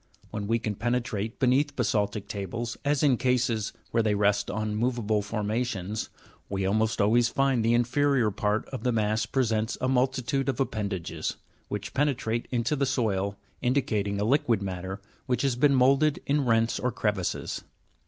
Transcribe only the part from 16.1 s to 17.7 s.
in rents or crevices.